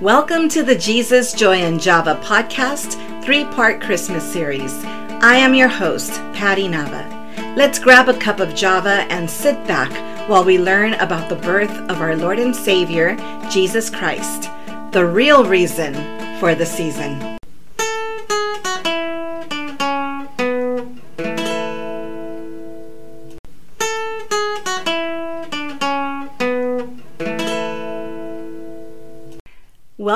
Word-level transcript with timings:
Welcome 0.00 0.48
to 0.50 0.62
the 0.62 0.76
Jesus, 0.76 1.32
Joy, 1.32 1.56
and 1.56 1.80
Java 1.80 2.20
podcast, 2.22 2.94
three 3.24 3.44
part 3.46 3.80
Christmas 3.80 4.22
series. 4.22 4.72
I 4.84 5.34
am 5.34 5.54
your 5.54 5.66
host, 5.66 6.12
Paty 6.34 6.68
Nava. 6.68 7.56
Let's 7.56 7.80
grab 7.80 8.08
a 8.08 8.16
cup 8.16 8.38
of 8.38 8.54
Java 8.54 9.06
and 9.10 9.28
sit 9.28 9.56
back 9.66 9.90
while 10.28 10.44
we 10.44 10.56
learn 10.56 10.94
about 10.94 11.28
the 11.28 11.34
birth 11.34 11.72
of 11.90 12.00
our 12.00 12.14
Lord 12.14 12.38
and 12.38 12.54
Savior, 12.54 13.16
Jesus 13.50 13.90
Christ, 13.90 14.48
the 14.92 15.04
real 15.04 15.44
reason 15.44 15.94
for 16.38 16.54
the 16.54 16.64
season. 16.64 17.37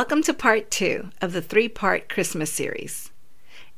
Welcome 0.02 0.24
to 0.24 0.34
part 0.34 0.68
two 0.68 1.10
of 1.20 1.32
the 1.32 1.40
three 1.40 1.68
part 1.68 2.08
Christmas 2.08 2.52
series. 2.52 3.12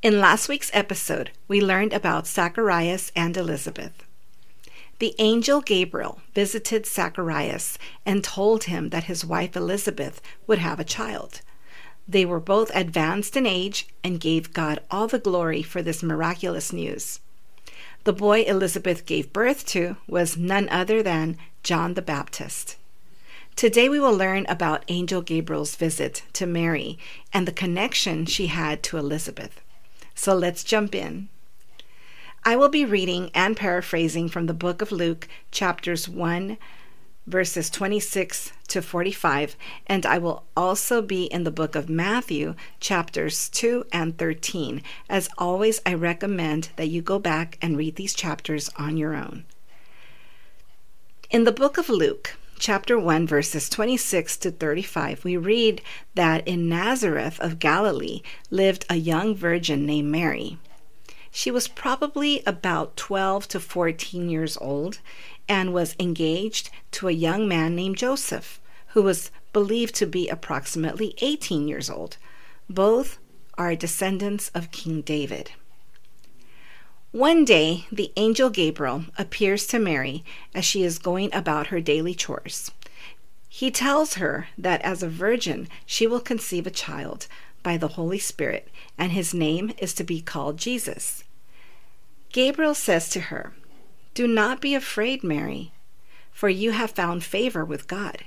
In 0.01 0.23
last 0.23 0.49
week's 0.49 0.71
episode, 0.73 1.33
we 1.49 1.61
learned 1.61 1.93
about 1.93 2.27
Zacharias 2.27 3.13
and 3.15 3.37
Elizabeth. 3.37 4.07
The 5.01 5.15
angel 5.19 5.61
Gabriel 5.61 6.23
visited 6.35 6.87
Zacharias 6.87 7.79
and 8.07 8.25
told 8.25 8.65
him 8.65 8.89
that 8.89 9.05
his 9.05 9.23
wife 9.23 9.55
Elizabeth 9.55 10.23
would 10.47 10.61
have 10.61 10.81
a 10.81 10.83
child. 10.99 11.43
They 12.09 12.25
were 12.25 12.41
both 12.41 12.75
advanced 12.75 13.37
in 13.37 13.45
age 13.45 13.87
and 14.03 14.19
gave 14.19 14.55
God 14.55 14.81
all 14.91 15.07
the 15.07 15.19
glory 15.19 15.63
for 15.63 15.83
this 15.83 16.03
miraculous 16.03 16.73
news. 16.73 17.21
The 18.05 18.15
boy 18.15 18.45
Elizabeth 18.45 19.05
gave 19.05 19.35
birth 19.35 19.67
to 19.67 19.99
was 20.07 20.39
none 20.39 20.71
other 20.71 21.03
than 21.03 21.37
John 21.63 21.93
the 21.93 22.01
Baptist. 22.01 22.77
Today 23.57 23.89
we 23.89 24.01
will 24.01 24.17
learn 24.17 24.47
about 24.49 24.85
Angel 24.89 25.23
Gabriel's 25.23 25.77
visit 25.77 26.25
to 26.33 26.45
Mary 26.45 26.99
and 27.33 27.47
the 27.47 27.53
connection 27.53 28.27
she 28.27 28.49
had 28.49 28.83
to 28.83 28.99
Elizabeth. 28.99 29.61
So 30.13 30.35
let's 30.35 30.65
jump 30.65 30.93
in. 30.93 31.29
I 32.43 32.57
will 32.57 32.69
be 32.69 32.85
reading 32.85 33.31
and 33.33 33.57
paraphrasing 33.57 34.29
from 34.29 34.47
the 34.47 34.55
book 34.55 34.83
of 34.83 34.91
Luke, 34.91 35.29
chapters 35.53 36.09
1, 36.09 36.59
verses 37.29 37.71
26 37.71 38.53
to 38.69 38.83
45, 38.83 39.57
and 39.87 40.05
I 40.05 40.19
will 40.19 40.43
also 40.57 41.01
be 41.01 41.27
in 41.27 41.45
the 41.45 41.53
book 41.53 41.77
of 41.77 41.89
Matthew, 41.89 42.57
chapters 42.81 43.49
2 43.51 43.87
and 43.93 44.19
13. 44.19 44.83
As 45.09 45.29
always, 45.39 45.81
I 45.87 45.95
recommend 45.95 46.71
that 46.75 46.89
you 46.89 47.03
go 47.03 47.21
back 47.21 47.57
and 47.63 47.79
read 47.79 47.95
these 47.95 48.15
chapters 48.15 48.69
on 48.77 48.97
your 48.97 49.15
own. 49.15 49.45
In 51.31 51.45
the 51.45 51.53
book 51.53 51.79
of 51.79 51.89
Luke, 51.89 52.37
chapter 52.59 52.99
1, 52.99 53.27
verses 53.27 53.69
26 53.69 54.37
to 54.39 54.51
35, 54.51 55.25
we 55.25 55.37
read 55.37 55.83
that 56.15 56.47
in 56.47 56.69
Nazareth 56.69 57.39
of 57.41 57.59
Galilee 57.59 58.23
lived 58.51 58.85
a 58.89 58.97
young 58.97 59.35
virgin 59.35 59.87
named 59.87 60.11
Mary. 60.11 60.59
She 61.31 61.51
was 61.51 61.69
probably 61.69 62.43
about 62.47 62.97
12 62.97 63.49
to 63.49 63.61
14 63.61 64.29
years 64.29 64.57
old 64.61 65.01
and 65.49 65.75
was 65.75 65.97
engaged 65.99 66.71
to 66.93 67.09
a 67.09 67.13
young 67.13 67.49
man 67.49 67.75
named 67.75 67.97
Joseph, 67.97 68.61
who 68.89 69.03
was 69.03 69.31
believed 69.53 69.95
to 69.97 70.07
be 70.07 70.29
approximately 70.29 71.15
18 71.21 71.67
years 71.67 71.91
old. 71.91 72.17
Both 72.71 73.19
are 73.59 73.75
descendants 73.75 74.51
of 74.55 74.71
King 74.71 75.01
David. 75.01 75.51
One 77.15 77.45
day, 77.45 77.87
the 77.93 78.13
angel 78.17 78.51
Gabriel 78.51 79.05
appears 79.17 79.69
to 79.69 79.79
Mary 79.79 80.25
as 80.53 80.65
she 80.65 80.83
is 80.83 80.99
going 80.99 81.33
about 81.33 81.69
her 81.69 81.81
daily 81.81 82.13
chores. 82.13 82.73
He 83.49 83.71
tells 83.71 84.15
her 84.15 84.49
that 84.59 84.83
as 84.83 85.01
a 85.01 85.09
virgin 85.09 85.69
she 85.87 86.09
will 86.09 86.19
conceive 86.19 86.67
a 86.67 86.73
child 86.73 87.29
by 87.63 87.77
the 87.77 87.95
Holy 87.95 88.19
Spirit, 88.19 88.67
and 88.99 89.13
his 89.13 89.33
name 89.33 89.73
is 89.79 89.95
to 89.95 90.03
be 90.03 90.21
called 90.21 90.59
Jesus. 90.59 91.23
Gabriel 92.33 92.75
says 92.75 93.09
to 93.11 93.21
her, 93.21 93.53
Do 94.15 94.27
not 94.27 94.61
be 94.61 94.75
afraid, 94.75 95.23
Mary, 95.23 95.71
for 96.33 96.49
you 96.49 96.73
have 96.73 96.91
found 96.91 97.23
favor 97.23 97.65
with 97.65 97.87
God. 97.87 98.25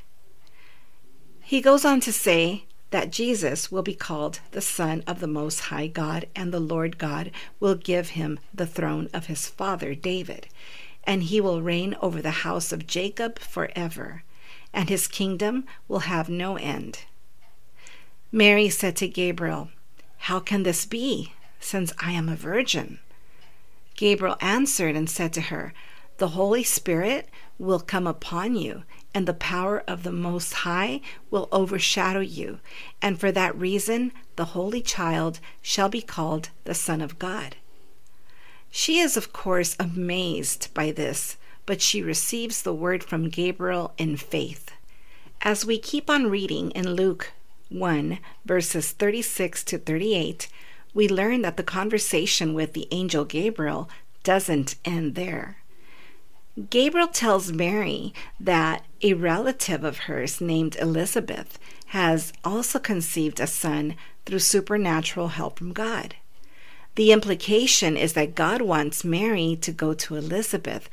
He 1.42 1.60
goes 1.60 1.84
on 1.84 2.00
to 2.00 2.14
say 2.14 2.64
that 2.92 3.12
Jesus 3.12 3.72
will 3.72 3.82
be 3.84 3.94
called 3.94 4.40
the 4.52 4.62
Son 4.62 5.04
of 5.06 5.20
the 5.20 5.28
Most 5.28 5.60
High 5.60 5.88
God, 5.88 6.26
and 6.36 6.54
the 6.54 6.60
Lord 6.60 6.98
God 6.98 7.32
will 7.60 7.76
give 7.76 8.10
him 8.10 8.40
the 8.54 8.68
throne 8.68 9.10
of 9.14 9.26
his 9.26 9.48
father 9.48 9.94
David, 9.94 10.48
and 11.04 11.24
he 11.24 11.42
will 11.42 11.62
reign 11.62 11.96
over 12.02 12.22
the 12.22 12.32
house 12.32 12.72
of 12.72 12.88
Jacob 12.88 13.40
forever, 13.40 14.24
and 14.74 14.90
his 14.90 15.08
kingdom 15.08 15.66
will 15.88 16.00
have 16.00 16.30
no 16.30 16.56
end. 16.58 17.06
Mary 18.32 18.70
said 18.70 18.96
to 18.98 19.08
Gabriel, 19.08 19.70
How 20.18 20.40
can 20.40 20.64
this 20.64 20.86
be, 20.86 21.34
since 21.60 21.94
I 22.00 22.12
am 22.12 22.30
a 22.30 22.36
virgin? 22.36 23.00
Gabriel 23.96 24.38
answered 24.42 24.96
and 24.96 25.10
said 25.10 25.34
to 25.34 25.42
her, 25.42 25.74
The 26.18 26.30
Holy 26.30 26.64
Spirit 26.64 27.30
will 27.58 27.80
come 27.80 28.06
upon 28.06 28.56
you 28.56 28.84
and 29.18 29.26
the 29.26 29.34
power 29.34 29.84
of 29.88 30.04
the 30.04 30.12
Most 30.12 30.54
High 30.54 31.02
will 31.32 31.50
overshadow 31.52 32.20
you, 32.20 32.60
and 33.02 33.20
for 33.20 33.32
that 33.32 33.58
reason 33.58 34.12
the 34.36 34.54
Holy 34.54 34.80
Child 34.80 35.40
shall 35.60 35.90
be 35.90 36.04
called 36.04 36.50
the 36.66 36.76
Son 36.76 37.02
of 37.02 37.18
God. 37.18 37.56
She 38.70 39.00
is, 39.00 39.18
of 39.18 39.34
course, 39.34 39.76
amazed 39.80 40.72
by 40.76 40.92
this, 40.92 41.36
but 41.66 41.82
she 41.82 42.00
receives 42.00 42.62
the 42.62 42.76
word 42.76 43.04
from 43.04 43.30
Gabriel 43.30 43.92
in 43.98 44.18
faith. 44.18 44.70
As 45.42 45.66
we 45.66 45.80
keep 45.80 46.12
on 46.12 46.30
reading 46.30 46.70
in 46.72 46.94
Luke 46.94 47.32
1, 47.70 48.20
verses 48.46 48.92
36 48.92 49.64
to 49.64 49.80
38, 49.80 50.48
we 50.94 51.10
learn 51.10 51.42
that 51.42 51.58
the 51.58 51.64
conversation 51.64 52.54
with 52.54 52.74
the 52.74 52.88
angel 52.92 53.26
Gabriel 53.26 53.90
doesn't 54.22 54.76
end 54.86 55.16
there. 55.16 55.58
Gabriel 56.72 57.08
tells 57.08 57.52
Mary 57.52 58.16
that 58.40 58.84
a 59.04 59.14
relative 59.14 59.84
of 59.84 60.00
hers 60.00 60.42
named 60.42 60.76
Elizabeth 60.78 61.60
has 61.88 62.34
also 62.44 62.80
conceived 62.80 63.40
a 63.40 63.46
son 63.46 63.96
through 64.26 64.40
supernatural 64.40 65.28
help 65.28 65.60
from 65.60 65.72
God. 65.72 66.16
The 66.96 67.12
implication 67.12 67.96
is 67.96 68.14
that 68.14 68.34
God 68.34 68.64
wants 68.64 69.04
Mary 69.04 69.56
to 69.62 69.72
go 69.72 69.94
to 69.94 70.16
Elizabeth. 70.16 70.90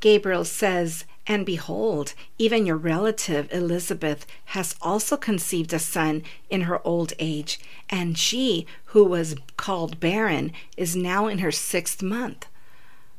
Gabriel 0.00 0.44
says, 0.44 1.04
And 1.28 1.46
behold, 1.46 2.14
even 2.36 2.66
your 2.66 2.76
relative 2.76 3.48
Elizabeth 3.52 4.26
has 4.46 4.74
also 4.82 5.16
conceived 5.16 5.72
a 5.72 5.78
son 5.78 6.24
in 6.50 6.62
her 6.62 6.84
old 6.84 7.12
age, 7.20 7.60
and 7.88 8.18
she, 8.18 8.66
who 8.86 9.04
was 9.04 9.36
called 9.56 10.00
barren, 10.00 10.52
is 10.76 10.96
now 10.96 11.28
in 11.28 11.38
her 11.38 11.52
sixth 11.52 12.02
month 12.02 12.46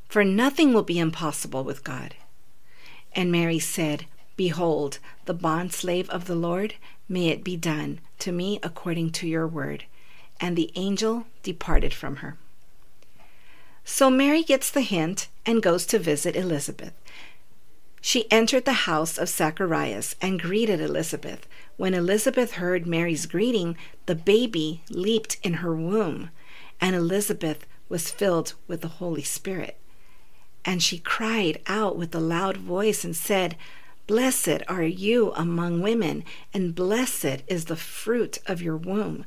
for 0.09 0.25
nothing 0.25 0.73
will 0.73 0.83
be 0.83 0.99
impossible 0.99 1.63
with 1.63 1.83
God. 1.83 2.15
And 3.13 3.31
Mary 3.31 3.59
said, 3.59 4.05
Behold, 4.35 4.97
the 5.25 5.35
bondslave 5.35 6.09
of 6.09 6.25
the 6.25 6.35
Lord, 6.35 6.73
may 7.07 7.27
it 7.29 7.43
be 7.43 7.55
done 7.55 7.99
to 8.19 8.31
me 8.31 8.59
according 8.63 9.11
to 9.11 9.27
your 9.27 9.47
word. 9.47 9.85
And 10.41 10.57
the 10.57 10.71
angel 10.75 11.25
departed 11.43 11.93
from 11.93 12.17
her. 12.17 12.37
So 13.85 14.09
Mary 14.09 14.43
gets 14.43 14.71
the 14.71 14.81
hint 14.81 15.27
and 15.45 15.61
goes 15.61 15.85
to 15.87 15.99
visit 15.99 16.35
Elizabeth. 16.35 16.93
She 18.01 18.31
entered 18.31 18.65
the 18.65 18.85
house 18.87 19.17
of 19.17 19.29
Zacharias 19.29 20.15
and 20.21 20.41
greeted 20.41 20.79
Elizabeth. 20.79 21.47
When 21.77 21.93
Elizabeth 21.93 22.53
heard 22.53 22.87
Mary's 22.87 23.25
greeting, 23.25 23.77
the 24.05 24.15
baby 24.15 24.83
leaped 24.89 25.37
in 25.43 25.55
her 25.55 25.75
womb, 25.75 26.29
and 26.79 26.95
Elizabeth 26.95 27.65
was 27.89 28.09
filled 28.09 28.53
with 28.67 28.81
the 28.81 28.87
Holy 28.87 29.23
Spirit. 29.23 29.75
And 30.65 30.83
she 30.83 30.99
cried 30.99 31.61
out 31.67 31.97
with 31.97 32.13
a 32.13 32.19
loud 32.19 32.57
voice 32.57 33.03
and 33.03 33.15
said, 33.15 33.55
Blessed 34.07 34.63
are 34.67 34.83
you 34.83 35.31
among 35.33 35.81
women, 35.81 36.23
and 36.53 36.73
blessed 36.73 37.43
is 37.47 37.65
the 37.65 37.75
fruit 37.75 38.39
of 38.47 38.61
your 38.61 38.75
womb. 38.75 39.25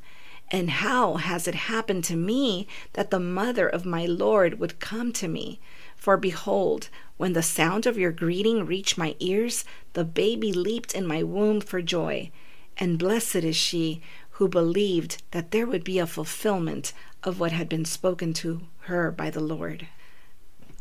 And 0.51 0.69
how 0.69 1.15
has 1.15 1.49
it 1.49 1.55
happened 1.55 2.05
to 2.05 2.17
me 2.17 2.67
that 2.93 3.11
the 3.11 3.21
mother 3.21 3.67
of 3.67 3.87
my 3.87 4.05
Lord 4.05 4.59
would 4.59 4.81
come 4.81 5.13
to 5.13 5.29
me? 5.29 5.61
For 5.97 6.17
behold, 6.17 6.89
when 7.17 7.33
the 7.33 7.43
sound 7.43 7.87
of 7.87 7.97
your 7.97 8.13
greeting 8.13 8.67
reached 8.67 8.99
my 8.99 9.15
ears, 9.21 9.65
the 9.93 10.05
baby 10.05 10.53
leaped 10.53 10.95
in 10.95 11.07
my 11.07 11.23
womb 11.23 11.61
for 11.61 11.81
joy. 11.81 12.31
And 12.77 12.99
blessed 12.99 13.37
is 13.37 13.57
she 13.57 14.03
who 14.33 14.49
believed 14.49 15.23
that 15.31 15.53
there 15.53 15.67
would 15.67 15.85
be 15.85 15.99
a 15.99 16.07
fulfillment 16.07 16.93
of 17.23 17.39
what 17.39 17.53
had 17.53 17.69
been 17.69 17.85
spoken 17.85 18.33
to 18.35 18.63
her 18.81 19.11
by 19.11 19.31
the 19.31 19.41
Lord. 19.41 19.87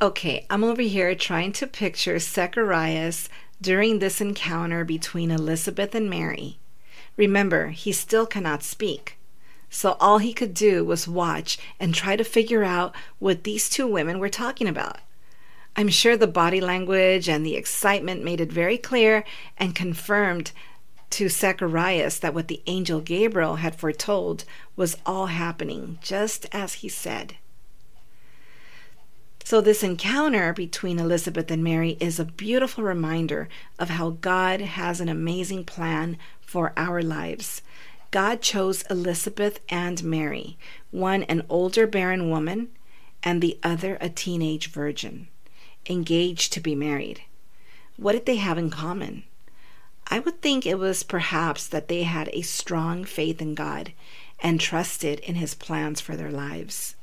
Okay, 0.02 0.48
I'm 0.50 0.64
over 0.64 0.82
here 0.82 1.14
trying 1.14 1.52
to 1.52 1.68
picture 1.68 2.18
Zacharias 2.18 3.30
during 3.62 4.00
this 4.00 4.20
encounter 4.20 4.84
between 4.84 5.30
Elizabeth 5.30 5.94
and 5.94 6.10
Mary. 6.10 6.58
Remember, 7.18 7.68
he 7.68 7.92
still 7.92 8.26
cannot 8.26 8.64
speak. 8.64 9.20
So 9.70 9.98
all 10.00 10.18
he 10.18 10.34
could 10.34 10.56
do 10.56 10.84
was 10.84 11.08
watch 11.08 11.60
and 11.80 11.94
try 11.94 12.16
to 12.16 12.24
figure 12.24 12.64
out 12.64 12.96
what 13.20 13.44
these 13.44 13.70
two 13.70 13.86
women 13.86 14.18
were 14.18 14.28
talking 14.28 14.68
about. 14.68 14.98
I'm 15.76 15.90
sure 15.90 16.18
the 16.18 16.26
body 16.26 16.62
language 16.62 17.30
and 17.30 17.46
the 17.46 17.56
excitement 17.56 18.24
made 18.24 18.42
it 18.42 18.52
very 18.52 18.80
clear 18.80 19.24
and 19.56 19.76
confirmed 19.76 20.52
to 21.12 21.30
Zacharias 21.30 22.18
that 22.18 22.34
what 22.34 22.48
the 22.48 22.64
angel 22.66 23.02
Gabriel 23.02 23.58
had 23.58 23.76
foretold 23.76 24.46
was 24.76 24.98
all 25.06 25.28
happening 25.28 26.00
just 26.02 26.48
as 26.52 26.74
he 26.76 26.90
said. 26.90 27.36
So, 29.44 29.60
this 29.60 29.84
encounter 29.84 30.54
between 30.54 31.00
Elizabeth 31.00 31.50
and 31.52 31.64
Mary 31.64 31.98
is 32.00 32.20
a 32.20 32.26
beautiful 32.26 32.84
reminder 32.84 33.50
of 33.80 33.90
how 33.90 34.12
God 34.12 34.62
has 34.62 35.02
an 35.02 35.10
amazing 35.10 35.66
plan 35.66 36.18
for 36.42 36.74
our 36.78 37.02
lives. 37.02 37.62
God 38.12 38.42
chose 38.42 38.84
Elizabeth 38.84 39.60
and 39.70 40.04
Mary, 40.04 40.58
one 40.92 41.24
an 41.24 41.44
older 41.50 41.88
barren 41.88 42.30
woman, 42.30 42.70
and 43.24 43.42
the 43.42 43.58
other 43.64 43.98
a 44.00 44.10
teenage 44.10 44.68
virgin, 44.68 45.28
engaged 45.90 46.54
to 46.54 46.60
be 46.60 46.76
married. 46.76 47.24
What 47.98 48.14
did 48.14 48.26
they 48.26 48.38
have 48.38 48.58
in 48.58 48.70
common? 48.70 49.24
I 50.08 50.20
would 50.20 50.42
think 50.42 50.66
it 50.66 50.78
was 50.78 51.04
perhaps 51.04 51.68
that 51.68 51.88
they 51.88 52.04
had 52.04 52.30
a 52.34 52.42
strong 52.42 53.06
faith 53.06 53.42
in 53.42 53.56
God 53.56 53.94
and 54.40 54.60
trusted 54.60 55.20
in 55.22 55.36
His 55.36 55.56
plans 55.56 56.02
for 56.02 56.16
their 56.16 56.32
lives. 56.32 56.96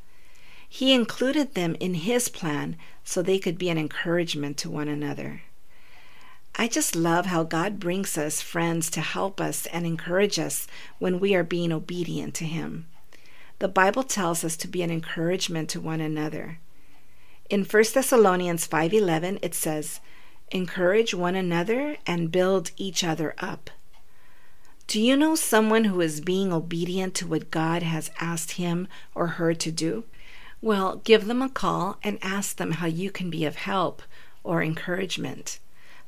He 0.69 0.93
included 0.93 1.55
them 1.55 1.76
in 1.81 1.94
His 1.94 2.29
plan 2.29 2.76
so 3.05 3.23
they 3.23 3.38
could 3.38 3.59
be 3.59 3.69
an 3.69 3.79
encouragement 3.79 4.56
to 4.59 4.70
one 4.70 4.88
another. 4.88 5.43
I 6.56 6.69
just 6.69 6.97
love 6.97 7.26
how 7.26 7.44
God 7.44 7.79
brings 7.81 8.19
us 8.19 8.43
friends 8.43 8.91
to 8.91 9.00
help 9.00 9.41
us 9.41 9.67
and 9.67 9.87
encourage 9.87 10.38
us 10.38 10.67
when 10.99 11.20
we 11.20 11.35
are 11.35 11.44
being 11.44 11.73
obedient 11.73 12.35
to 12.35 12.44
Him. 12.44 12.87
The 13.61 13.69
Bible 13.69 14.03
tells 14.03 14.44
us 14.44 14.56
to 14.59 14.69
be 14.69 14.82
an 14.82 14.91
encouragement 14.91 15.69
to 15.70 15.81
one 15.81 16.00
another. 16.00 16.59
In 17.49 17.64
1 17.64 17.85
Thessalonians 17.94 18.69
5:11 18.69 19.38
it 19.43 19.55
says, 19.55 20.00
encourage 20.50 21.14
one 21.14 21.35
another, 21.35 21.97
and 22.06 22.32
build 22.32 22.71
each 22.76 23.05
other 23.05 23.35
up. 23.38 23.71
Do 24.87 25.00
you 25.00 25.17
know 25.17 25.35
someone 25.35 25.85
who 25.85 26.00
is 26.00 26.21
being 26.21 26.53
obedient 26.53 27.14
to 27.17 27.26
what 27.26 27.50
God 27.50 27.82
has 27.82 28.11
asked 28.21 28.53
him 28.53 28.88
or 29.14 29.26
her 29.26 29.53
to 29.55 29.71
do? 29.71 30.05
Well, 30.61 30.97
give 31.05 31.27
them 31.27 31.41
a 31.41 31.49
call 31.49 31.99
and 32.03 32.19
ask 32.21 32.57
them 32.57 32.73
how 32.73 32.87
you 32.87 33.11
can 33.11 33.31
be 33.31 33.45
of 33.45 33.57
help 33.57 34.03
or 34.43 34.63
encouragement. 34.63 35.61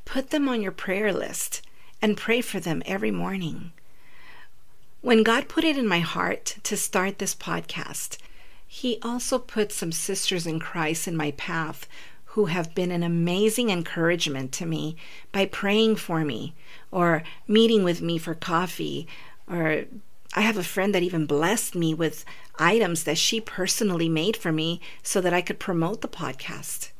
Put 0.04 0.30
them 0.30 0.48
on 0.48 0.60
your 0.60 0.72
prayer 0.72 1.12
list 1.12 1.62
and 2.02 2.16
pray 2.16 2.40
for 2.40 2.58
them 2.58 2.82
every 2.84 3.10
morning. 3.10 3.72
When 5.02 5.22
God 5.22 5.48
put 5.48 5.64
it 5.64 5.78
in 5.78 5.86
my 5.86 6.00
heart 6.00 6.56
to 6.64 6.76
start 6.76 7.18
this 7.18 7.34
podcast, 7.34 8.18
He 8.66 8.98
also 9.02 9.38
put 9.38 9.72
some 9.72 9.92
sisters 9.92 10.46
in 10.46 10.58
Christ 10.58 11.06
in 11.06 11.16
my 11.16 11.30
path 11.32 11.86
who 12.34 12.46
have 12.46 12.74
been 12.74 12.90
an 12.90 13.02
amazing 13.02 13.70
encouragement 13.70 14.52
to 14.52 14.66
me 14.66 14.96
by 15.32 15.46
praying 15.46 15.96
for 15.96 16.24
me 16.24 16.54
or 16.90 17.22
meeting 17.48 17.82
with 17.82 18.00
me 18.02 18.18
for 18.18 18.34
coffee 18.34 19.06
or 19.48 19.84
I 20.34 20.42
have 20.42 20.56
a 20.56 20.62
friend 20.62 20.94
that 20.94 21.02
even 21.02 21.26
blessed 21.26 21.74
me 21.74 21.92
with 21.92 22.24
items 22.58 23.04
that 23.04 23.18
she 23.18 23.40
personally 23.40 24.08
made 24.08 24.36
for 24.36 24.52
me 24.52 24.80
so 25.02 25.20
that 25.20 25.34
I 25.34 25.40
could 25.40 25.58
promote 25.58 26.02
the 26.02 26.08
podcast. 26.08 26.90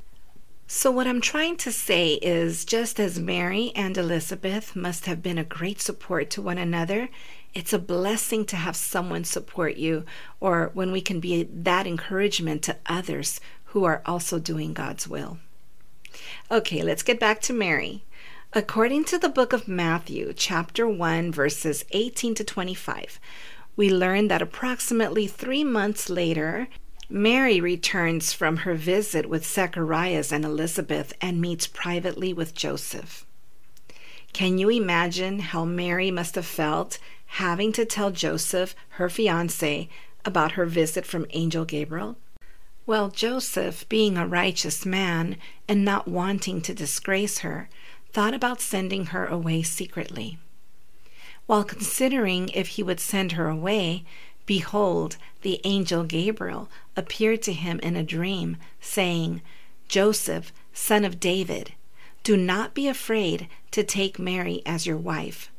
So, 0.66 0.90
what 0.90 1.06
I'm 1.06 1.20
trying 1.20 1.56
to 1.58 1.72
say 1.72 2.14
is 2.14 2.64
just 2.64 3.00
as 3.00 3.18
Mary 3.18 3.72
and 3.74 3.96
Elizabeth 3.96 4.76
must 4.76 5.06
have 5.06 5.22
been 5.22 5.38
a 5.38 5.44
great 5.44 5.80
support 5.80 6.30
to 6.30 6.42
one 6.42 6.58
another, 6.58 7.08
it's 7.54 7.72
a 7.72 7.78
blessing 7.78 8.44
to 8.46 8.56
have 8.56 8.76
someone 8.76 9.24
support 9.24 9.76
you, 9.76 10.04
or 10.38 10.70
when 10.72 10.92
we 10.92 11.00
can 11.00 11.18
be 11.18 11.42
that 11.42 11.86
encouragement 11.88 12.62
to 12.62 12.76
others 12.86 13.40
who 13.66 13.84
are 13.84 14.02
also 14.06 14.38
doing 14.38 14.72
God's 14.72 15.08
will. 15.08 15.38
Okay, 16.50 16.82
let's 16.82 17.02
get 17.02 17.18
back 17.18 17.40
to 17.42 17.52
Mary. 17.52 18.04
According 18.52 19.05
to 19.05 19.19
the 19.19 19.29
book 19.29 19.52
of 19.52 19.69
Matthew, 19.69 20.32
chapter 20.32 20.88
1, 20.88 21.31
verses 21.31 21.85
18 21.93 22.35
to 22.35 22.43
25, 22.43 23.20
we 23.76 23.88
learn 23.91 24.26
that 24.26 24.43
approximately 24.43 25.29
three 25.29 25.62
months 25.62 26.11
later, 26.11 26.67
Mary 27.08 27.61
returns 27.61 28.32
from 28.32 28.58
her 28.58 28.75
visit 28.75 29.29
with 29.29 29.47
Zacharias 29.47 30.32
and 30.32 30.44
Elizabeth 30.44 31.12
and 31.20 31.41
meets 31.41 31.69
privately 31.69 32.32
with 32.32 32.52
Joseph. 32.52 33.25
Can 34.32 34.58
you 34.58 34.69
imagine 34.69 35.38
how 35.38 35.64
Mary 35.64 36.11
must 36.11 36.35
have 36.35 36.44
felt 36.44 36.99
having 37.26 37.70
to 37.75 37.85
tell 37.85 38.11
Joseph, 38.11 38.75
her 38.99 39.08
fiance, 39.08 39.88
about 40.25 40.52
her 40.52 40.67
visit 40.67 41.06
from 41.06 41.25
Angel 41.31 41.64
Gabriel? 41.64 42.17
Well, 42.85 43.11
Joseph, 43.11 43.88
being 43.88 44.17
a 44.17 44.26
righteous 44.26 44.85
man 44.85 45.37
and 45.69 45.85
not 45.85 46.08
wanting 46.08 46.61
to 46.62 46.75
disgrace 46.75 47.38
her, 47.38 47.69
thought 48.12 48.34
about 48.34 48.60
sending 48.60 49.06
her 49.06 49.26
away 49.26 49.62
secretly. 49.62 50.38
While 51.46 51.64
considering 51.64 52.48
if 52.50 52.68
he 52.68 52.82
would 52.82 53.00
send 53.00 53.32
her 53.32 53.48
away, 53.48 54.04
behold, 54.46 55.16
the 55.42 55.60
angel 55.64 56.04
Gabriel 56.04 56.68
appeared 56.96 57.42
to 57.42 57.52
him 57.52 57.80
in 57.80 57.96
a 57.96 58.02
dream, 58.02 58.56
saying, 58.80 59.42
Joseph, 59.88 60.52
son 60.72 61.04
of 61.04 61.18
David, 61.18 61.72
do 62.22 62.36
not 62.36 62.74
be 62.74 62.86
afraid 62.86 63.48
to 63.70 63.82
take 63.82 64.18
Mary 64.18 64.62
as 64.66 64.86
your 64.86 64.96
wife, 64.96 65.50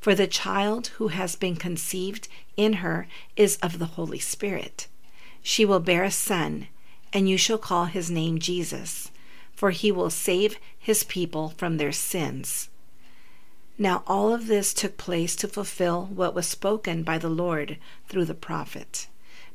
for 0.00 0.14
the 0.14 0.26
child 0.26 0.88
who 0.98 1.08
has 1.08 1.36
been 1.36 1.56
conceived 1.56 2.28
in 2.56 2.74
her 2.74 3.08
is 3.36 3.56
of 3.56 3.78
the 3.78 3.86
Holy 3.96 4.18
Spirit. 4.18 4.86
She 5.42 5.64
will 5.64 5.80
bear 5.80 6.04
a 6.04 6.10
son, 6.10 6.68
and 7.12 7.28
you 7.28 7.36
shall 7.36 7.58
call 7.58 7.86
his 7.86 8.10
name 8.10 8.38
Jesus, 8.38 9.10
for 9.56 9.70
he 9.72 9.90
will 9.90 10.10
save 10.10 10.58
his 10.78 11.02
people 11.02 11.54
from 11.56 11.78
their 11.78 11.92
sins. 11.92 12.68
Now, 13.78 14.04
all 14.06 14.32
of 14.32 14.46
this 14.46 14.72
took 14.72 14.96
place 14.96 15.34
to 15.36 15.48
fulfill 15.48 16.06
what 16.06 16.34
was 16.34 16.46
spoken 16.46 17.02
by 17.02 17.18
the 17.18 17.28
Lord 17.28 17.78
through 18.08 18.26
the 18.26 18.34
prophet. 18.34 19.08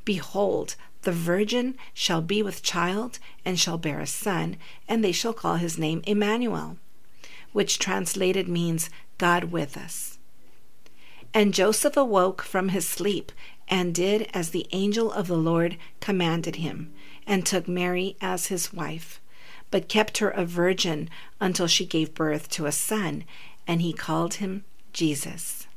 Behold, 0.03 0.75
the 1.03 1.11
virgin 1.11 1.75
shall 1.93 2.21
be 2.21 2.43
with 2.43 2.61
child 2.61 3.17
and 3.43 3.59
shall 3.59 3.77
bear 3.77 3.99
a 3.99 4.07
son, 4.07 4.57
and 4.87 5.03
they 5.03 5.11
shall 5.11 5.33
call 5.33 5.55
his 5.55 5.77
name 5.77 6.03
Emmanuel, 6.05 6.77
which 7.51 7.79
translated 7.79 8.47
means 8.47 8.89
God 9.17 9.45
with 9.45 9.75
us. 9.75 10.19
And 11.33 11.53
Joseph 11.53 11.97
awoke 11.97 12.41
from 12.41 12.69
his 12.69 12.87
sleep 12.87 13.31
and 13.67 13.95
did 13.95 14.29
as 14.33 14.49
the 14.49 14.67
angel 14.71 15.11
of 15.11 15.27
the 15.27 15.37
Lord 15.37 15.77
commanded 15.99 16.57
him, 16.57 16.93
and 17.25 17.45
took 17.45 17.67
Mary 17.67 18.17
as 18.21 18.47
his 18.47 18.73
wife, 18.73 19.21
but 19.71 19.89
kept 19.89 20.19
her 20.19 20.29
a 20.29 20.45
virgin 20.45 21.09
until 21.39 21.67
she 21.67 21.85
gave 21.85 22.13
birth 22.13 22.49
to 22.49 22.65
a 22.65 22.71
son, 22.71 23.23
and 23.65 23.81
he 23.81 23.93
called 23.93 24.35
him 24.35 24.63
Jesus. 24.93 25.67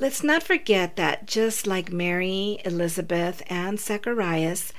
Let's 0.00 0.22
not 0.22 0.42
forget 0.42 0.96
that 0.96 1.26
just 1.26 1.66
like 1.66 1.92
Mary, 1.92 2.60
Elizabeth, 2.64 3.42
and 3.48 3.78
Zacharias, 3.78 4.72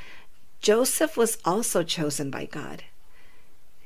Joseph 0.61 1.15
was 1.15 1.37
also 1.45 1.83
chosen 1.83 2.31
by 2.31 2.45
God. 2.45 2.83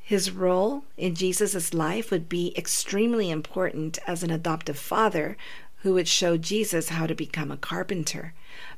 His 0.01 0.31
role 0.31 0.85
in 0.97 1.15
Jesus' 1.15 1.73
life 1.73 2.11
would 2.11 2.29
be 2.29 2.53
extremely 2.55 3.31
important 3.31 3.97
as 4.05 4.23
an 4.23 4.29
adoptive 4.29 4.77
father 4.77 5.35
who 5.77 5.93
would 5.95 6.07
show 6.07 6.37
Jesus 6.37 6.89
how 6.89 7.07
to 7.07 7.15
become 7.15 7.51
a 7.51 7.57
carpenter, 7.57 8.33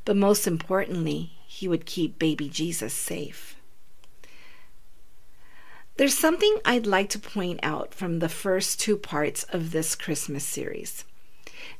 but 0.06 0.15
most 0.15 0.48
importantly, 0.48 1.34
he 1.46 1.67
would 1.67 1.86
keep 1.86 2.17
baby 2.17 2.50
Jesus 2.50 2.94
safe. 2.94 3.57
There's 5.98 6.16
something 6.16 6.58
I'd 6.63 6.86
like 6.86 7.10
to 7.10 7.20
point 7.20 7.60
out 7.63 7.92
from 7.92 8.20
the 8.20 8.30
first 8.30 8.80
two 8.80 8.98
parts 8.98 9.46
of 9.46 9.72
this 9.72 9.96
Christmas 9.96 10.44
series. 10.44 11.04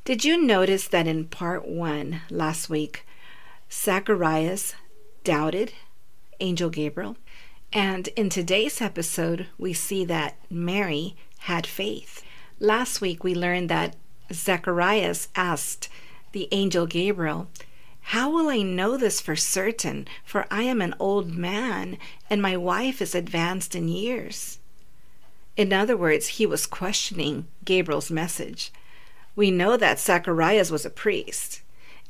Did 0.04 0.24
you 0.24 0.42
notice 0.42 0.88
that 0.88 1.06
in 1.06 1.26
part 1.26 1.68
one 1.68 2.22
last 2.28 2.68
week, 2.68 3.06
Zacharias 3.70 4.74
doubted 5.22 5.72
Angel 6.40 6.68
Gabriel? 6.68 7.16
And 7.72 8.08
in 8.16 8.28
today's 8.28 8.80
episode, 8.80 9.46
we 9.56 9.72
see 9.72 10.04
that 10.06 10.34
Mary 10.50 11.14
had 11.42 11.64
faith. 11.64 12.24
Last 12.58 13.00
week, 13.00 13.22
we 13.22 13.36
learned 13.36 13.68
that 13.68 13.94
Zacharias 14.32 15.28
asked 15.36 15.88
the 16.32 16.48
angel 16.50 16.86
Gabriel, 16.86 17.46
How 18.12 18.30
will 18.30 18.48
I 18.48 18.62
know 18.62 18.96
this 18.96 19.20
for 19.20 19.36
certain? 19.36 20.08
For 20.24 20.46
I 20.50 20.62
am 20.62 20.80
an 20.80 20.94
old 20.98 21.36
man, 21.36 21.98
and 22.30 22.40
my 22.40 22.56
wife 22.56 23.02
is 23.02 23.14
advanced 23.14 23.74
in 23.74 23.86
years. 23.86 24.60
In 25.58 25.74
other 25.74 25.94
words, 25.94 26.28
he 26.28 26.46
was 26.46 26.64
questioning 26.64 27.48
Gabriel's 27.66 28.10
message. 28.10 28.72
We 29.36 29.50
know 29.50 29.76
that 29.76 30.00
Zacharias 30.00 30.70
was 30.70 30.86
a 30.86 30.90
priest, 30.90 31.60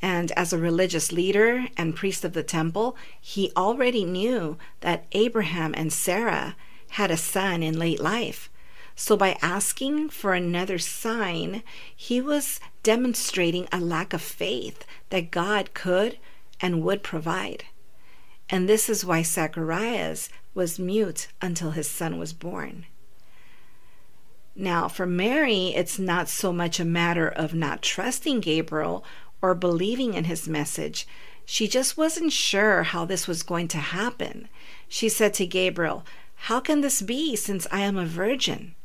and 0.00 0.30
as 0.36 0.52
a 0.52 0.58
religious 0.58 1.10
leader 1.10 1.66
and 1.76 1.96
priest 1.96 2.24
of 2.24 2.32
the 2.32 2.44
temple, 2.44 2.96
he 3.20 3.50
already 3.56 4.04
knew 4.04 4.56
that 4.82 5.06
Abraham 5.10 5.74
and 5.76 5.92
Sarah 5.92 6.54
had 6.90 7.10
a 7.10 7.16
son 7.16 7.60
in 7.64 7.76
late 7.76 7.98
life. 7.98 8.48
So, 8.94 9.16
by 9.16 9.36
asking 9.42 10.10
for 10.10 10.32
another 10.32 10.78
sign, 10.78 11.64
he 11.94 12.20
was 12.20 12.60
demonstrating 12.88 13.68
a 13.70 13.78
lack 13.78 14.14
of 14.14 14.22
faith 14.22 14.86
that 15.10 15.30
God 15.30 15.74
could 15.74 16.16
and 16.58 16.82
would 16.82 17.02
provide. 17.02 17.64
And 18.48 18.66
this 18.66 18.88
is 18.88 19.04
why 19.04 19.20
Zacharias 19.20 20.30
was 20.54 20.78
mute 20.78 21.28
until 21.42 21.72
his 21.72 21.86
son 21.86 22.18
was 22.18 22.32
born. 22.32 22.86
Now, 24.56 24.88
for 24.88 25.04
Mary, 25.04 25.66
it's 25.76 25.98
not 25.98 26.30
so 26.30 26.50
much 26.50 26.80
a 26.80 26.84
matter 26.86 27.28
of 27.28 27.52
not 27.52 27.82
trusting 27.82 28.40
Gabriel 28.40 29.04
or 29.42 29.54
believing 29.54 30.14
in 30.14 30.24
his 30.24 30.48
message. 30.48 31.06
She 31.44 31.68
just 31.68 31.98
wasn't 31.98 32.32
sure 32.32 32.84
how 32.84 33.04
this 33.04 33.28
was 33.28 33.42
going 33.42 33.68
to 33.68 33.76
happen. 33.76 34.48
She 34.88 35.10
said 35.10 35.34
to 35.34 35.46
Gabriel, 35.46 36.06
How 36.48 36.58
can 36.58 36.80
this 36.80 37.02
be 37.02 37.36
since 37.36 37.66
I 37.70 37.80
am 37.80 37.98
a 37.98 38.06
virgin? 38.06 38.76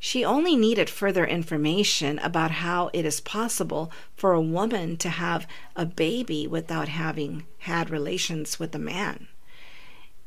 She 0.00 0.24
only 0.24 0.54
needed 0.54 0.88
further 0.88 1.26
information 1.26 2.18
about 2.20 2.52
how 2.52 2.90
it 2.92 3.04
is 3.04 3.20
possible 3.20 3.90
for 4.16 4.32
a 4.32 4.40
woman 4.40 4.96
to 4.98 5.08
have 5.08 5.46
a 5.74 5.84
baby 5.84 6.46
without 6.46 6.88
having 6.88 7.46
had 7.58 7.90
relations 7.90 8.60
with 8.60 8.74
a 8.74 8.78
man. 8.78 9.28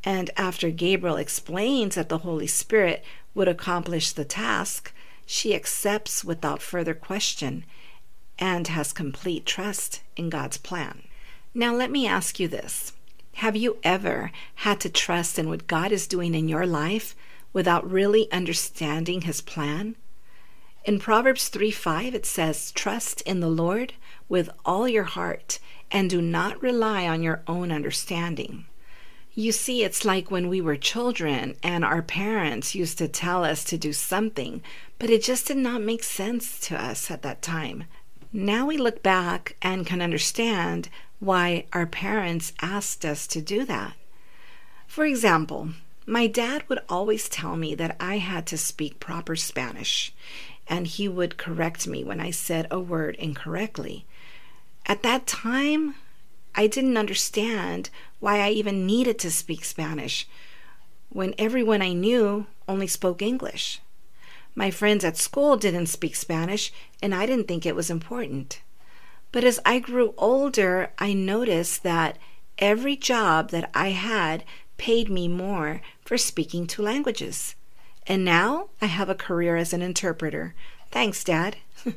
And 0.04 0.30
after 0.36 0.72
Gabriel 0.72 1.16
explains 1.16 1.96
that 1.96 2.10
the 2.10 2.20
Holy 2.20 2.48
Spirit 2.48 3.04
would 3.34 3.48
accomplish 3.48 4.12
the 4.12 4.26
task, 4.26 4.94
she 5.26 5.56
accepts 5.56 6.26
without 6.26 6.62
further 6.62 6.94
question 6.94 7.64
and 8.38 8.68
has 8.68 8.92
complete 8.92 9.46
trust 9.46 10.02
in 10.18 10.30
God's 10.30 10.58
plan. 10.58 11.04
Now, 11.54 11.74
let 11.74 11.92
me 11.92 12.08
ask 12.08 12.40
you 12.40 12.48
this 12.48 12.94
Have 13.36 13.56
you 13.56 13.78
ever 13.84 14.32
had 14.56 14.82
to 14.82 14.90
trust 14.90 15.40
in 15.40 15.48
what 15.48 15.68
God 15.68 15.92
is 15.92 16.08
doing 16.08 16.36
in 16.36 16.50
your 16.50 16.66
life 16.66 17.16
without 17.54 17.90
really 17.90 18.32
understanding 18.32 19.22
His 19.22 19.42
plan? 19.42 19.96
In 20.84 21.00
Proverbs 21.00 21.48
3 21.50 21.72
5, 21.72 22.16
it 22.16 22.26
says, 22.26 22.72
Trust 22.72 23.22
in 23.22 23.40
the 23.40 23.50
Lord 23.50 23.94
with 24.28 24.50
all 24.66 24.88
your 24.88 25.04
heart 25.04 25.60
and 25.92 26.10
do 26.10 26.22
not 26.22 26.62
rely 26.62 27.08
on 27.08 27.22
your 27.22 27.44
own 27.48 27.72
understanding. 27.72 28.66
You 29.34 29.52
see, 29.52 29.84
it's 29.84 30.04
like 30.04 30.30
when 30.30 30.50
we 30.50 30.60
were 30.60 30.76
children 30.76 31.56
and 31.64 31.86
our 31.86 32.02
parents 32.02 32.76
used 32.76 32.98
to 32.98 33.08
tell 33.08 33.46
us 33.46 33.64
to 33.66 33.78
do 33.78 33.94
something, 33.94 34.62
but 35.00 35.10
it 35.10 35.24
just 35.24 35.48
did 35.48 35.58
not 35.58 35.82
make 35.82 36.04
sense 36.04 36.60
to 36.68 36.82
us 36.82 37.10
at 37.10 37.22
that 37.22 37.42
time. 37.42 37.86
Now 38.34 38.66
we 38.66 38.78
look 38.78 39.04
back 39.04 39.56
and 39.62 39.86
can 39.86 40.02
understand 40.02 40.90
why 41.20 41.66
our 41.72 41.86
parents 41.86 42.54
asked 42.62 43.06
us 43.06 43.28
to 43.28 43.42
do 43.42 43.66
that. 43.66 43.94
For 44.88 45.06
example, 45.06 45.70
my 46.06 46.28
dad 46.28 46.64
would 46.68 46.80
always 46.90 47.30
tell 47.30 47.56
me 47.56 47.76
that 47.76 47.96
I 48.00 48.18
had 48.18 48.46
to 48.48 48.58
speak 48.58 49.00
proper 49.00 49.36
Spanish, 49.36 50.14
and 50.68 50.88
he 50.88 51.08
would 51.08 51.38
correct 51.38 51.88
me 51.88 52.04
when 52.04 52.20
I 52.20 52.32
said 52.32 52.68
a 52.72 52.80
word 52.80 53.16
incorrectly. 53.16 54.06
At 54.86 55.04
that 55.04 55.28
time, 55.28 55.96
I 56.56 56.68
didn't 56.68 56.98
understand 56.98 57.90
why 58.20 58.40
I 58.40 58.50
even 58.50 58.86
needed 58.86 59.20
to 59.20 59.32
speak 59.32 59.64
Spanish 59.64 60.28
when 61.10 61.36
everyone 61.38 61.82
I 61.82 61.94
knew 61.94 62.48
only 62.68 62.88
spoke 62.88 63.22
English. 63.22 63.80
My 64.56 64.72
friends 64.72 65.06
at 65.06 65.18
school 65.18 65.56
didn't 65.56 65.88
speak 65.88 66.16
Spanish, 66.16 66.74
and 67.02 67.16
I 67.16 67.26
didn't 67.26 67.48
think 67.48 67.66
it 67.66 67.76
was 67.76 67.90
important. 67.90 68.62
But 69.32 69.44
as 69.44 69.60
I 69.66 69.80
grew 69.80 70.14
older, 70.18 70.92
I 70.98 71.14
noticed 71.14 71.84
that 71.84 72.18
every 72.58 72.96
job 72.96 73.50
that 73.52 73.70
I 73.74 73.90
had 73.90 74.44
paid 74.82 75.12
me 75.12 75.28
more 75.28 75.80
for 76.04 76.18
speaking 76.18 76.66
two 76.66 76.82
languages. 76.82 77.54
And 78.08 78.26
now 78.26 78.70
I 78.82 78.88
have 78.88 79.10
a 79.10 79.16
career 79.28 79.56
as 79.56 79.74
an 79.74 79.84
interpreter. 79.84 80.56
Thanks, 80.90 81.24
Dad. 81.24 81.58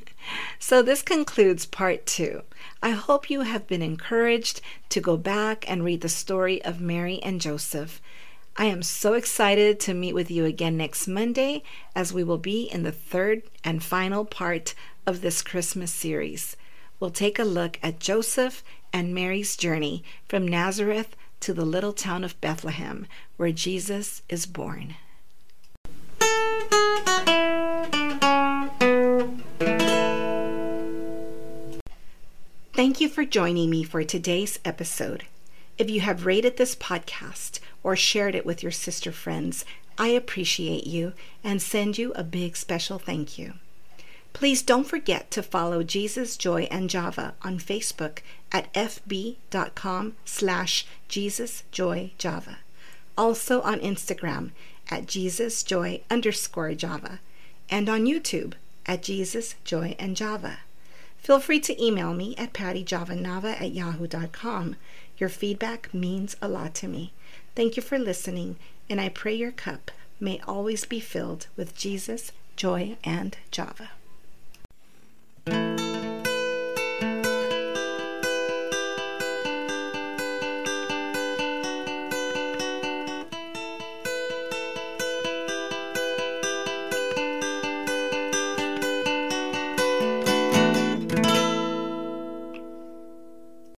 so, 0.58 0.82
this 0.82 1.00
concludes 1.00 1.64
part 1.64 2.04
two. 2.04 2.42
I 2.82 2.90
hope 2.90 3.30
you 3.30 3.40
have 3.40 3.66
been 3.66 3.80
encouraged 3.80 4.60
to 4.90 5.00
go 5.00 5.16
back 5.16 5.64
and 5.66 5.82
read 5.82 6.02
the 6.02 6.10
story 6.10 6.62
of 6.62 6.78
Mary 6.78 7.22
and 7.22 7.40
Joseph. 7.40 8.02
I 8.58 8.66
am 8.66 8.82
so 8.82 9.14
excited 9.14 9.80
to 9.80 9.94
meet 9.94 10.12
with 10.12 10.30
you 10.30 10.44
again 10.44 10.76
next 10.76 11.08
Monday 11.08 11.62
as 11.96 12.12
we 12.12 12.22
will 12.22 12.36
be 12.36 12.64
in 12.64 12.82
the 12.82 12.92
third 12.92 13.44
and 13.64 13.82
final 13.82 14.26
part 14.26 14.74
of 15.06 15.22
this 15.22 15.40
Christmas 15.40 15.90
series. 15.90 16.54
We'll 17.00 17.10
take 17.10 17.38
a 17.38 17.44
look 17.44 17.78
at 17.82 17.98
Joseph 17.98 18.62
and 18.92 19.14
Mary's 19.14 19.56
journey 19.56 20.04
from 20.28 20.46
Nazareth 20.46 21.16
to 21.40 21.52
the 21.52 21.64
little 21.64 21.92
town 21.92 22.24
of 22.24 22.40
Bethlehem, 22.40 23.06
where 23.36 23.52
Jesus 23.52 24.22
is 24.28 24.46
born. 24.46 24.96
Thank 32.74 33.00
you 33.00 33.08
for 33.08 33.24
joining 33.24 33.70
me 33.70 33.84
for 33.84 34.02
today's 34.04 34.58
episode. 34.64 35.24
If 35.78 35.90
you 35.90 36.00
have 36.00 36.26
rated 36.26 36.56
this 36.56 36.76
podcast 36.76 37.60
or 37.82 37.96
shared 37.96 38.34
it 38.34 38.46
with 38.46 38.62
your 38.62 38.72
sister 38.72 39.12
friends, 39.12 39.64
I 39.96 40.08
appreciate 40.08 40.86
you 40.86 41.12
and 41.42 41.62
send 41.62 41.98
you 41.98 42.12
a 42.12 42.24
big 42.24 42.56
special 42.56 42.98
thank 42.98 43.38
you. 43.38 43.54
Please 44.34 44.62
don't 44.62 44.86
forget 44.86 45.30
to 45.30 45.42
follow 45.42 45.82
Jesus 45.82 46.36
Joy 46.36 46.68
and 46.70 46.90
Java 46.90 47.34
on 47.42 47.58
Facebook 47.58 48.18
at 48.52 48.70
fb.com 48.74 50.16
slash 50.24 50.86
jesusjoyjava. 51.08 52.56
Also 53.16 53.62
on 53.62 53.78
Instagram 53.78 54.50
at 54.90 55.06
jesusjoy 55.06 56.02
underscore 56.10 56.74
java 56.74 57.20
and 57.70 57.88
on 57.88 58.04
YouTube 58.04 58.54
at 58.86 59.02
Jesus 59.02 59.54
Joy 59.64 59.94
and 59.98 60.16
Java. 60.16 60.58
Feel 61.16 61.40
free 61.40 61.60
to 61.60 61.82
email 61.82 62.12
me 62.12 62.36
at 62.36 62.52
patyjavanava 62.52 63.58
at 63.60 63.72
yahoo.com. 63.72 64.76
Your 65.16 65.30
feedback 65.30 65.94
means 65.94 66.36
a 66.42 66.48
lot 66.48 66.74
to 66.74 66.88
me. 66.88 67.12
Thank 67.54 67.76
you 67.76 67.82
for 67.82 67.98
listening, 67.98 68.56
and 68.90 69.00
I 69.00 69.08
pray 69.08 69.34
your 69.34 69.52
cup 69.52 69.90
may 70.20 70.40
always 70.46 70.84
be 70.84 71.00
filled 71.00 71.46
with 71.56 71.76
Jesus, 71.76 72.32
joy, 72.56 72.96
and 73.04 73.38
Java. 73.50 73.90
Thank 75.46 75.80
you. 75.80 75.93